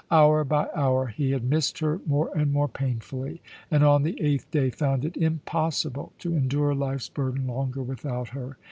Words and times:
Hour 0.09 0.43
by 0.45 0.67
hour 0.75 1.05
he 1.09 1.29
had 1.29 1.43
missed 1.43 1.77
her 1.77 1.99
more 2.07 2.35
and 2.35 2.51
more 2.51 2.67
painfully, 2.67 3.39
and 3.69 3.83
on 3.83 4.01
the 4.01 4.19
eighth 4.19 4.49
day 4.49 4.71
found 4.71 5.05
it 5.05 5.15
impossible 5.15 6.11
to 6.17 6.35
endure 6.35 6.73
life's 6.73 7.07
burden 7.07 7.45
longer 7.45 7.83
without 7.83 8.29
her. 8.29 8.57